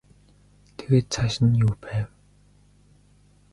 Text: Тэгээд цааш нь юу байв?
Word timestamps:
Тэгээд 0.77 1.05
цааш 1.13 1.35
нь 1.45 1.57
юу 1.65 1.73
байв? 1.83 2.07